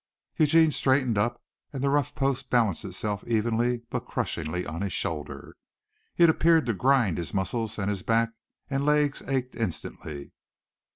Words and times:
Eugene 0.37 0.71
straightened 0.71 1.15
up 1.15 1.39
and 1.71 1.83
the 1.83 1.89
rough 1.89 2.15
post 2.15 2.49
balanced 2.49 2.83
itself 2.83 3.23
evenly 3.27 3.83
but 3.91 4.07
crushingly 4.07 4.65
on 4.65 4.81
his 4.81 4.91
shoulder. 4.93 5.55
It 6.17 6.27
appeared 6.27 6.65
to 6.65 6.73
grind 6.73 7.19
his 7.19 7.35
muscles 7.35 7.77
and 7.77 7.87
his 7.87 8.01
back 8.01 8.31
and 8.67 8.83
legs 8.83 9.21
ached 9.27 9.53
instantly. 9.55 10.31